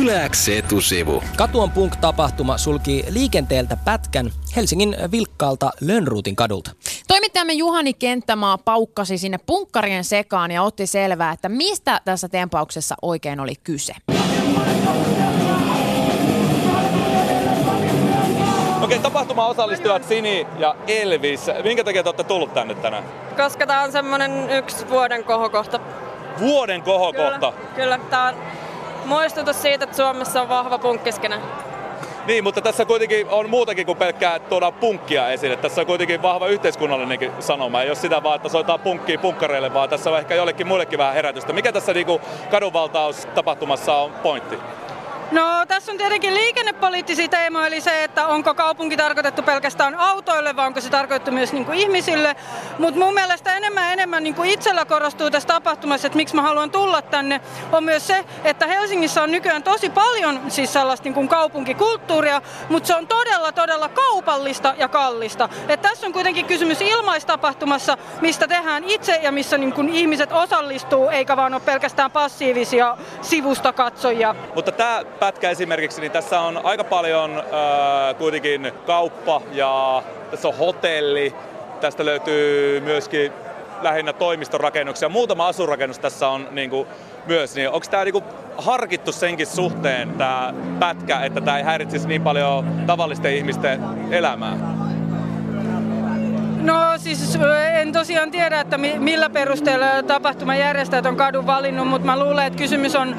[0.00, 1.22] Yläks etusivu.
[1.36, 6.70] Katuon Punk-tapahtuma sulki liikenteeltä pätkän Helsingin vilkkaalta Lönnruutin kadulta.
[7.08, 13.40] Toimittajamme Juhani Kenttämaa paukkasi sinne punkkarien sekaan ja otti selvää, että mistä tässä tempauksessa oikein
[13.40, 13.94] oli kyse.
[18.82, 21.40] Okei, tapahtuma osallistujat Sini ja Elvis.
[21.64, 23.04] Minkä takia te olette tullut tänne tänään?
[23.36, 25.80] Koska tää on semmonen yksi vuoden kohokohta.
[26.40, 27.52] Vuoden kohokohta.
[27.52, 28.34] Kyllä, kyllä tää on
[29.04, 31.40] muistutus siitä, että Suomessa on vahva punkkiskene.
[32.26, 35.56] Niin, mutta tässä kuitenkin on muutakin kuin pelkkää tuoda punkkia esille.
[35.56, 37.82] Tässä on kuitenkin vahva yhteiskunnallinenkin sanoma.
[37.82, 41.14] Ei ole sitä vaan, että soitaan punkkia punkkareille, vaan tässä on ehkä jollekin muillekin vähän
[41.14, 41.52] herätystä.
[41.52, 42.20] Mikä tässä niinku
[42.50, 44.58] kadunvaltaus tapahtumassa on pointti?
[45.32, 50.66] No tässä on tietenkin liikennepoliittisia teemoja, eli se, että onko kaupunki tarkoitettu pelkästään autoille vai
[50.66, 52.36] onko se tarkoitettu myös niin kuin ihmisille.
[52.78, 56.42] Mutta mun mielestä enemmän ja enemmän niin kuin itsellä korostuu tässä tapahtumassa, että miksi mä
[56.42, 57.40] haluan tulla tänne,
[57.72, 62.86] on myös se, että Helsingissä on nykyään tosi paljon siis sellaista niin kuin kaupunkikulttuuria, mutta
[62.86, 65.48] se on todella todella kaupallista ja kallista.
[65.68, 71.08] Et tässä on kuitenkin kysymys ilmaistapahtumassa, mistä tehdään itse ja missä niin kuin ihmiset osallistuu,
[71.08, 74.34] eikä vaan ole pelkästään passiivisia sivustakatsojia.
[74.54, 80.56] Mutta tämä pätkä esimerkiksi, niin tässä on aika paljon äh, kuitenkin kauppa ja tässä on
[80.56, 81.34] hotelli.
[81.80, 83.32] Tästä löytyy myöskin
[83.82, 85.08] lähinnä toimistorakennuksia.
[85.08, 86.88] Muutama asurakennus tässä on niin kuin,
[87.26, 87.54] myös.
[87.54, 88.24] Niin onko tämä niin
[88.58, 94.56] harkittu senkin suhteen tämä pätkä, että tämä ei häiritsisi niin paljon tavallisten ihmisten elämää?
[96.62, 97.38] No siis
[97.74, 102.96] en tosiaan tiedä, että millä perusteella tapahtumajärjestäjät on kadun valinnut, mutta mä luulen, että kysymys
[102.96, 103.16] on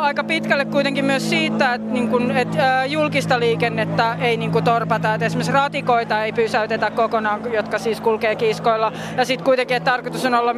[0.00, 5.14] aika pitkälle kuitenkin myös siitä, että, niin kun, että julkista liikennettä ei niin kun, torpata.
[5.14, 8.92] Että esimerkiksi ratikoita ei pysäytetä kokonaan, jotka siis kulkee kiskoilla.
[9.16, 10.54] Ja sitten kuitenkin, että tarkoitus on olla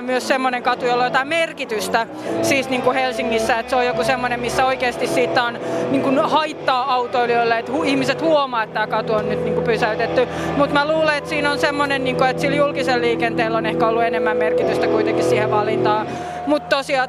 [0.00, 2.06] myös semmoinen katu, jolla on jotain merkitystä
[2.42, 3.58] siis niin kuin Helsingissä.
[3.58, 5.58] Että se on joku semmoinen, missä oikeasti siitä on
[5.90, 9.64] niin kun, haittaa autoilijoille, että hu- ihmiset huomaa, että tämä katu on nyt niin kuin,
[9.64, 10.28] pysäytetty.
[10.56, 14.02] Mutta mä luulen, että siinä on semmoinen, niin että sillä julkisen liikenteellä on ehkä ollut
[14.02, 16.06] enemmän merkitystä kuitenkin siihen valintaan.
[16.46, 17.08] Mutta tosiaan,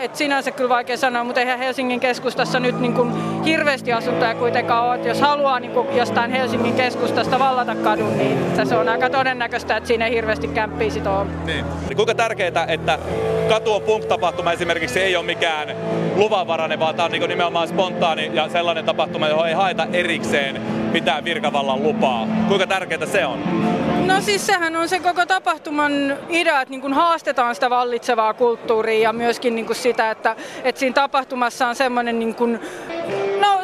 [0.00, 4.86] että sinänsä kyllä vaikea sanoa, mutta eihän Helsingin keskustassa nyt niin kuin hirveästi asuntoja kuitenkaan
[4.86, 4.94] ole.
[4.94, 9.76] Että jos haluaa niin kuin jostain Helsingin keskustasta vallata kadun, niin se on aika todennäköistä,
[9.76, 11.26] että siinä ei hirveästi kämppiä sit ole.
[11.44, 11.64] Niin.
[11.88, 12.98] niin kuinka tärkeää, että
[13.48, 15.68] katu on punk-tapahtuma esimerkiksi ei ole mikään
[16.16, 20.60] luvanvarainen, vaan tämä on niin nimenomaan spontaani ja sellainen tapahtuma, johon ei haeta erikseen
[20.92, 22.26] mitään virkavallan lupaa.
[22.48, 23.38] Kuinka tärkeää se on?
[24.06, 28.98] No siis sehän on se koko tapahtuman idea, että niin kuin haastetaan sitä vallitsevaa kulttuuria
[28.98, 32.60] ja myöskin niin kuin sitä, että, että siinä tapahtumassa on semmoinen niin kuin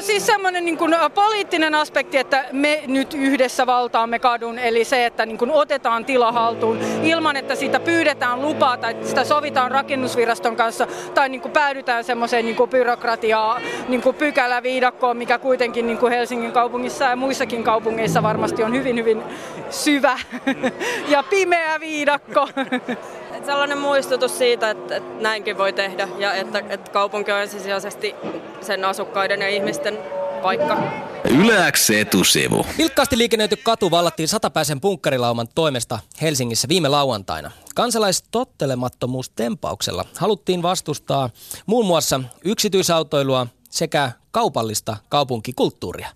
[0.02, 5.26] siis semmoinen niin kuin poliittinen aspekti, että me nyt yhdessä valtaamme kadun, eli se, että
[5.26, 10.86] niin kuin otetaan tila haltuun ilman, että siitä pyydetään lupaa tai sitä sovitaan rakennusviraston kanssa
[11.14, 16.12] tai niin kuin päädytään semmoiseen niin kuin byrokratiaa, niin kuin pykäläviidakkoon, mikä kuitenkin niin kuin
[16.12, 19.22] Helsingin kaupungissa ja muissakin kaupungeissa varmasti on hyvin hyvin
[19.70, 20.18] syvä
[21.12, 22.48] ja pimeä viidakko.
[23.40, 28.14] Et sellainen muistutus siitä, että, että näinkin voi tehdä ja että, että kaupunki on ensisijaisesti
[28.60, 29.98] sen asukkaiden ja ihmisten
[30.42, 30.78] paikka.
[31.24, 32.66] Yläks etusivu.
[32.78, 37.50] Vilkkaasti liikennöity katu vallattiin satapäisen punkkarilauman toimesta Helsingissä viime lauantaina.
[37.74, 41.30] Kansalaistottelemattomuustempauksella haluttiin vastustaa
[41.66, 46.08] muun muassa yksityisautoilua sekä kaupallista kaupunkikulttuuria.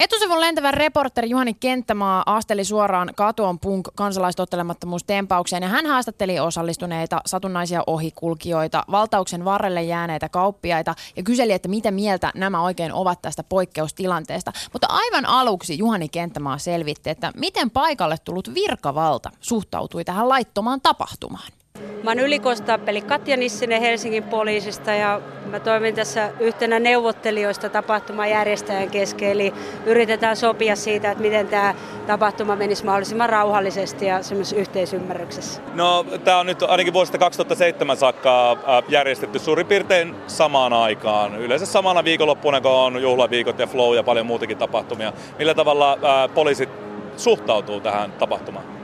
[0.00, 7.82] Etusivun lentävä reporteri Juhani Kenttämaa asteli suoraan Katuon punk kansalaistottelemattomuustempaukseen ja hän haastatteli osallistuneita satunnaisia
[7.86, 14.52] ohikulkijoita, valtauksen varrelle jääneitä kauppiaita ja kyseli, että mitä mieltä nämä oikein ovat tästä poikkeustilanteesta.
[14.72, 21.55] Mutta aivan aluksi Juhani Kenttämaa selvitti, että miten paikalle tullut virkavalta suhtautui tähän laittomaan tapahtumaan.
[22.02, 25.20] Mä oon ylikostaapeli Katja Nissinen Helsingin poliisista ja
[25.50, 29.30] mä toimin tässä yhtenä neuvottelijoista tapahtumajärjestäjän kesken.
[29.30, 29.54] Eli
[29.86, 31.74] yritetään sopia siitä, että miten tämä
[32.06, 35.60] tapahtuma menisi mahdollisimman rauhallisesti ja semmoisessa yhteisymmärryksessä.
[35.74, 38.56] No tämä on nyt ainakin vuodesta 2007 saakka
[38.88, 41.40] järjestetty suurin piirtein samaan aikaan.
[41.40, 45.12] Yleensä samana viikonloppuna, kun on juhlaviikot ja flow ja paljon muutakin tapahtumia.
[45.38, 45.98] Millä tavalla
[46.34, 46.68] poliisit
[47.16, 48.75] suhtautuu tähän tapahtumaan?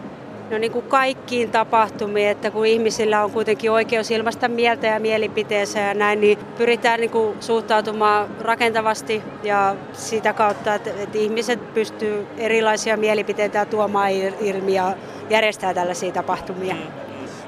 [0.53, 5.79] No niin kuin kaikkiin tapahtumiin, että kun ihmisillä on kuitenkin oikeus ilmaista mieltä ja mielipiteensä
[5.79, 12.27] ja näin, niin pyritään niin kuin suhtautumaan rakentavasti ja sitä kautta, että, että ihmiset pystyy
[12.39, 14.11] erilaisia mielipiteitä tuomaan
[14.41, 14.95] ilmi ja
[15.31, 16.77] järjestää tällaisia tapahtumia.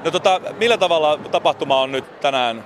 [0.03, 2.63] No tota, millä tavalla tapahtuma on nyt tänään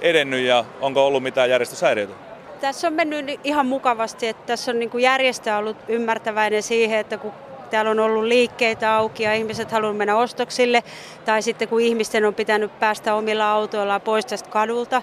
[0.00, 2.14] edennyt ja onko ollut mitään järjestyshäiriöitä?
[2.60, 7.18] Tässä on mennyt ihan mukavasti, että tässä on niin kuin järjestäjä ollut ymmärtäväinen siihen, että
[7.18, 7.32] kun
[7.72, 10.82] täällä on ollut liikkeitä auki ja ihmiset haluavat mennä ostoksille.
[11.24, 15.02] Tai sitten kun ihmisten on pitänyt päästä omilla autoillaan pois tästä kadulta,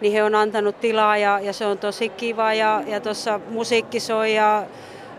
[0.00, 2.54] niin he on antanut tilaa ja, ja se on tosi kiva.
[2.54, 4.62] Ja, ja tuossa musiikki soi ja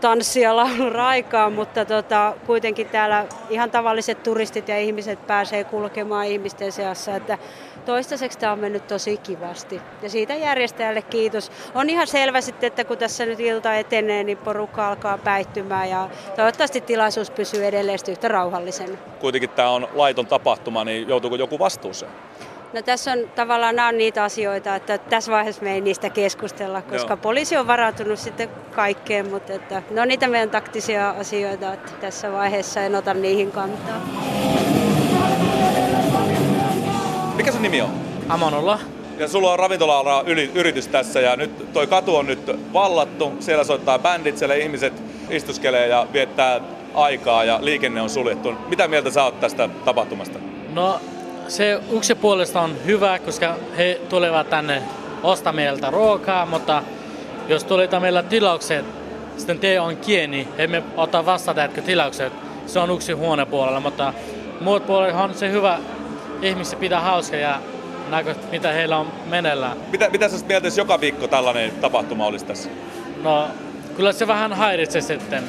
[0.02, 6.72] tanssia laulun raikaa, mutta tota, kuitenkin täällä ihan tavalliset turistit ja ihmiset pääsee kulkemaan ihmisten
[6.72, 7.16] seassa.
[7.16, 7.38] Että
[7.86, 9.80] toistaiseksi tämä on mennyt tosi kivasti.
[10.02, 11.52] Ja siitä järjestäjälle kiitos.
[11.74, 16.08] On ihan selvä sitten, että kun tässä nyt ilta etenee, niin porukka alkaa päihtymään ja
[16.36, 18.96] toivottavasti tilaisuus pysyy edelleen yhtä rauhallisena.
[19.20, 22.12] Kuitenkin tämä on laiton tapahtuma, niin joutuuko joku vastuuseen?
[22.72, 26.82] No tässä on tavallaan nämä on niitä asioita, että tässä vaiheessa me ei niistä keskustella,
[26.82, 27.16] koska Joo.
[27.16, 32.32] poliisi on varautunut sitten kaikkeen, mutta että, ne on niitä meidän taktisia asioita, että tässä
[32.32, 34.00] vaiheessa en ota niihin kantaa.
[37.36, 37.90] Mikä sun nimi on?
[38.28, 38.78] Amanolla.
[39.18, 43.32] Ja sulla on ravintola yritys tässä ja nyt toi katu on nyt vallattu.
[43.40, 46.60] Siellä soittaa bändit, siellä ihmiset istuskelee ja viettää
[46.94, 48.52] aikaa ja liikenne on suljettu.
[48.68, 50.38] Mitä mieltä sä oot tästä tapahtumasta?
[50.74, 51.00] No
[51.48, 54.82] se yksi puolesta on hyvä, koska he tulevat tänne
[55.22, 56.82] ostamaan meiltä ruokaa, mutta
[57.48, 58.84] jos tulee meillä tilaukset,
[59.36, 62.32] sitten te on kieni, emme ota vastaan tilaukset.
[62.66, 64.12] Se on yksi huone puolella, mutta
[64.60, 65.78] muut puolella on se hyvä,
[66.42, 67.60] ihmiset pitää hauska ja
[68.10, 69.76] näkö, mitä heillä on meneillään.
[69.92, 72.70] Mitä, mitä sä mieltä, jos joka viikko tällainen tapahtuma olisi tässä?
[73.22, 73.48] No,
[73.96, 75.44] kyllä se vähän häiritsee sitten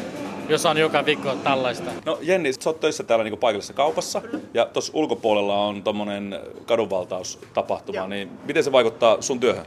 [0.49, 1.91] jos on joka viikko tällaista.
[2.05, 4.21] No Jenni, sä oot töissä täällä niin paikallisessa kaupassa
[4.53, 8.07] ja tuossa ulkopuolella on tommonen kadunvaltaustapahtuma, Joo.
[8.07, 9.65] niin miten se vaikuttaa sun työhön?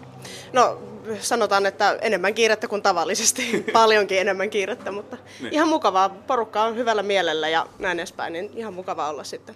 [0.52, 0.78] No
[1.20, 5.52] sanotaan, että enemmän kiirettä kuin tavallisesti, paljonkin enemmän kiirettä, mutta niin.
[5.52, 6.08] ihan mukavaa.
[6.08, 9.54] Porukka on hyvällä mielellä ja näin edespäin, niin ihan mukavaa olla sitten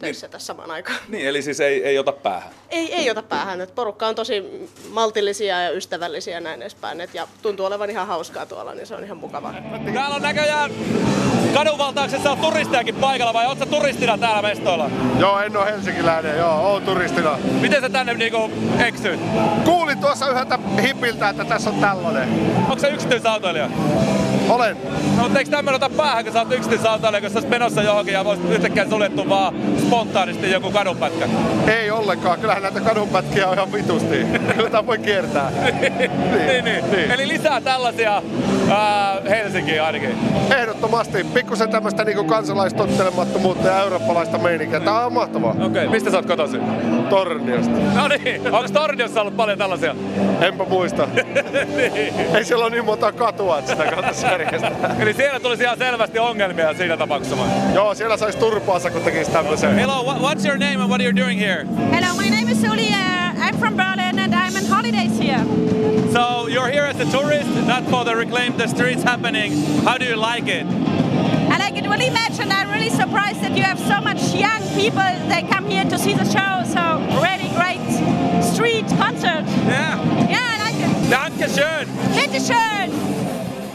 [0.00, 0.32] töissä niin.
[0.32, 0.98] tässä samaan aikaan.
[1.08, 2.52] Niin, eli siis ei, ei ota päähän?
[2.70, 3.60] Ei, ei ota päähän.
[3.60, 7.00] Et porukka on tosi maltillisia ja ystävällisiä ja näin edespäin.
[7.00, 9.54] Et, ja tuntuu olevan ihan hauskaa tuolla, niin se on ihan mukavaa.
[9.94, 10.70] Täällä on näköjään
[11.54, 14.90] kadunvaltauksessa on turistejakin paikalla vai ootko turistina täällä mestoilla?
[15.18, 17.38] Joo, en ole helsinkiläinen, joo, oon turistina.
[17.60, 19.20] Miten sä tänne niinku eksyit?
[19.64, 20.58] Kuulin tuossa yhdeltä
[20.94, 22.28] hipiltä, että tässä on tällainen.
[22.56, 23.68] Onko se yksityisautoilija?
[24.48, 24.76] Olen.
[25.16, 28.24] No mutta eikö tämmönen ota päähän, kun sä oot yksityisautoilija, kun sä menossa johonkin ja
[28.24, 31.28] voisit yhtäkkiä suljettu vaan spontaanisti joku kadunpätkä?
[31.66, 34.26] Ei ollenkaan, kyllähän näitä kadunpätkiä on ihan vitusti.
[34.56, 35.50] Kyllä voi kiertää.
[35.80, 35.92] niin,
[36.46, 36.90] niin, niin.
[36.90, 37.10] niin.
[37.10, 38.22] Eli lisää tällaisia
[38.70, 40.18] ää, Helsinkiin ainakin.
[40.58, 41.24] Ehdottomasti.
[41.24, 44.80] Pikkusen tämmöistä niinku kansalaistottelemattomuutta ja eurooppalaista meininkiä.
[44.80, 45.50] Tää on mahtavaa.
[45.50, 45.88] Okei, okay.
[45.88, 46.60] mistä sä oot kotoisin?
[47.10, 47.72] Torniosta.
[47.94, 49.94] No niin, onko Torniossa ollut paljon tällaisia?
[50.40, 51.08] Enpä muista.
[51.76, 52.34] niin.
[52.34, 54.96] Ei siellä ole niin monta katua, että sitä kannattaisi järjestää.
[54.98, 57.36] Eli siellä tulisi ihan selvästi ongelmia siinä tapauksessa?
[57.74, 59.74] Joo, siellä saisi turpaansa, kun tekisi tämmöisen.
[59.74, 61.66] Hello, what's your name and what are you doing here?
[61.92, 62.88] Hello, my name is Uli.
[62.88, 65.44] Uh, I'm from Berlin and I'm on holidays here.
[66.12, 69.52] So you're here as a tourist, not for the Reclaim the Streets happening.
[69.84, 70.66] How do you like it?
[71.60, 72.08] I like it really
[72.40, 75.98] and I'm really surprised that you have so much young people that come here to
[75.98, 76.64] see the show.
[76.64, 76.80] So
[77.20, 77.80] really great
[78.42, 79.44] street concert.
[79.68, 79.98] Yeah.
[80.28, 81.10] Yeah, I like it.
[81.10, 81.88] Danke schön.
[82.14, 82.90] Bitte schön.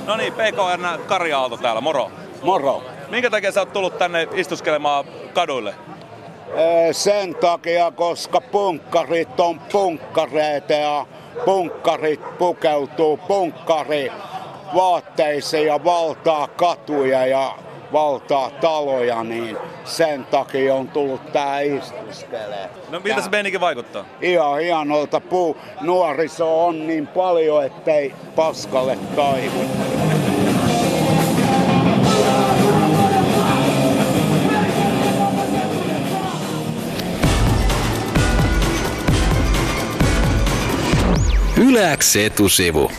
[0.08, 2.12] No niin, PKR Kari Aalto täällä, moro.
[2.44, 2.84] Moro.
[3.10, 5.76] Minkä takia sä oot tullut tänne istuskelemaan kaduille?
[6.92, 11.06] Sen takia, koska punkkarit on punkkareita ja
[11.46, 14.12] punkkarit pukeutuu punkkari
[14.76, 17.56] vaatteisiin ja valtaa katuja ja
[17.94, 22.70] valtaa taloja, niin sen takia on tullut tää istuskele.
[22.90, 24.06] No miltä se meininki vaikuttaa?
[24.22, 25.58] Ihan hienolta puu.
[25.82, 29.66] Nuoriso on niin paljon, ettei paskalle taivu.
[41.58, 42.92] Yläks etusivu.